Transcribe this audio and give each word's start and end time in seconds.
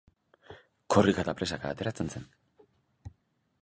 Korrika 0.95 1.23
eta 1.25 1.37
presaka 1.43 1.75
ateratzen 1.77 2.13
zen. 2.17 2.29